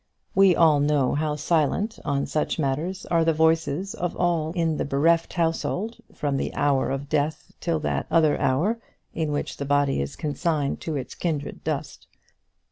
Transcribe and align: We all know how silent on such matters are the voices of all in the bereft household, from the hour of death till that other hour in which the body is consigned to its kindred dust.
We 0.33 0.55
all 0.55 0.79
know 0.79 1.13
how 1.13 1.35
silent 1.35 1.99
on 2.03 2.25
such 2.25 2.57
matters 2.57 3.05
are 3.11 3.23
the 3.23 3.35
voices 3.35 3.93
of 3.93 4.15
all 4.17 4.51
in 4.53 4.77
the 4.77 4.83
bereft 4.83 5.33
household, 5.33 5.97
from 6.11 6.37
the 6.37 6.51
hour 6.55 6.89
of 6.89 7.07
death 7.07 7.51
till 7.61 7.79
that 7.81 8.07
other 8.09 8.35
hour 8.41 8.79
in 9.13 9.31
which 9.31 9.57
the 9.57 9.65
body 9.65 10.01
is 10.01 10.15
consigned 10.15 10.81
to 10.81 10.95
its 10.95 11.13
kindred 11.13 11.63
dust. 11.63 12.07